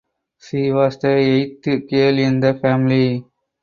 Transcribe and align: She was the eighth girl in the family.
She 0.39 0.71
was 0.71 0.97
the 0.97 1.09
eighth 1.09 1.61
girl 1.63 2.17
in 2.17 2.39
the 2.39 2.55
family. 2.55 3.23